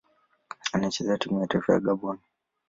[0.73, 2.17] Anachezea timu ya taifa ya Gabon.